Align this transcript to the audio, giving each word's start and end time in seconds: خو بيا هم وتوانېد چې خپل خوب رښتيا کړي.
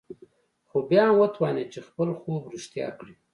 خو 0.69 0.77
بيا 0.89 1.03
هم 1.09 1.17
وتوانېد 1.21 1.67
چې 1.73 1.79
خپل 1.87 2.09
خوب 2.19 2.41
رښتيا 2.53 2.87
کړي. 2.99 3.13